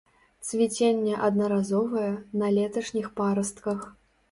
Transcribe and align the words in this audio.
Цвіценне 0.47 1.13
аднаразовае, 1.27 2.09
на 2.45 2.51
леташніх 2.57 3.07
парастках. 3.23 3.89